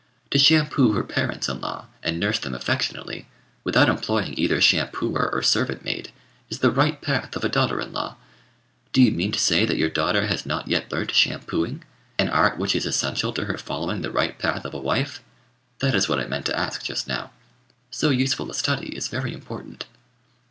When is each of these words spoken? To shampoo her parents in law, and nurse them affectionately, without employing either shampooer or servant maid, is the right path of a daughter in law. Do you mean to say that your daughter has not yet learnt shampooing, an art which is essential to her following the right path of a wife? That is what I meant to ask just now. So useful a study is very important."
To 0.31 0.39
shampoo 0.39 0.93
her 0.93 1.03
parents 1.03 1.47
in 1.47 1.61
law, 1.61 1.85
and 2.01 2.19
nurse 2.19 2.39
them 2.39 2.55
affectionately, 2.55 3.27
without 3.63 3.87
employing 3.87 4.33
either 4.35 4.59
shampooer 4.59 5.31
or 5.31 5.43
servant 5.43 5.85
maid, 5.85 6.11
is 6.49 6.57
the 6.57 6.71
right 6.71 6.99
path 6.99 7.35
of 7.35 7.43
a 7.43 7.49
daughter 7.49 7.79
in 7.79 7.93
law. 7.93 8.15
Do 8.93 9.03
you 9.03 9.11
mean 9.11 9.31
to 9.31 9.37
say 9.37 9.63
that 9.63 9.77
your 9.77 9.91
daughter 9.91 10.25
has 10.25 10.43
not 10.43 10.67
yet 10.67 10.91
learnt 10.91 11.13
shampooing, 11.13 11.83
an 12.17 12.29
art 12.29 12.57
which 12.57 12.75
is 12.75 12.87
essential 12.87 13.31
to 13.33 13.45
her 13.45 13.59
following 13.59 14.01
the 14.01 14.09
right 14.09 14.39
path 14.39 14.65
of 14.65 14.73
a 14.73 14.79
wife? 14.81 15.21
That 15.81 15.93
is 15.93 16.09
what 16.09 16.19
I 16.19 16.25
meant 16.25 16.47
to 16.47 16.57
ask 16.59 16.81
just 16.81 17.07
now. 17.07 17.29
So 17.91 18.09
useful 18.09 18.49
a 18.49 18.55
study 18.55 18.95
is 18.95 19.07
very 19.07 19.31
important." 19.35 19.85